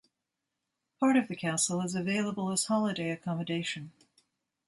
Part 0.99 1.15
of 1.15 1.27
the 1.27 1.35
castle 1.35 1.79
is 1.81 1.93
available 1.93 2.51
as 2.51 2.65
holiday 2.65 3.11
accommodation. 3.11 3.91